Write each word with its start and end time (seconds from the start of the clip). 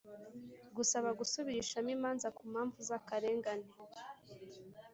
gusaba 0.75 1.09
gusubirishamo 1.19 1.89
imanza 1.97 2.27
ku 2.35 2.41
mpamvu 2.51 2.77
z’akarengane: 2.87 3.69